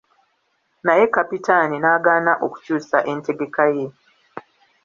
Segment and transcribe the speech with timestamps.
[0.85, 3.87] Naye Kapitaani n'agaana okukyusa entegeka ye.